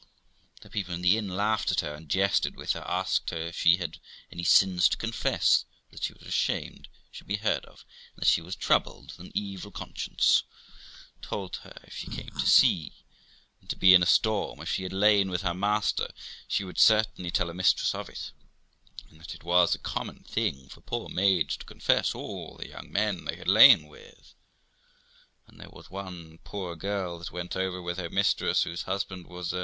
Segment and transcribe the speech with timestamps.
[0.63, 3.55] The people in the inn laughed at her, and jested with her, asked her if
[3.59, 3.99] she had
[4.31, 7.67] any sins to confess that she was ashamed should be 270 THE LIFE OF ROXANA
[7.67, 7.85] heard of,
[8.15, 10.41] and that she was troubled with an evil conscience;
[11.21, 12.93] told her, if she came to sea,
[13.59, 16.07] and to be in a storm, if she had lain with her master,
[16.47, 18.31] she would certainly tell her mistress of it,
[19.07, 22.91] and that it was a common thing for poor maids to confess all the young
[22.91, 24.33] men they had lain with;
[25.45, 29.53] that there was one poor girl that went over with her mistress, whose husband was
[29.53, 29.59] a